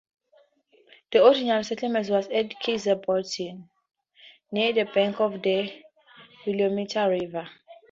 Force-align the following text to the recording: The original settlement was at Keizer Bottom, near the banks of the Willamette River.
The 1.11 1.23
original 1.23 1.63
settlement 1.63 2.09
was 2.09 2.25
at 2.29 2.59
Keizer 2.59 2.95
Bottom, 3.05 3.69
near 4.51 4.73
the 4.73 4.85
banks 4.85 5.19
of 5.19 5.39
the 5.43 5.71
Willamette 6.47 6.95
River. 6.95 7.47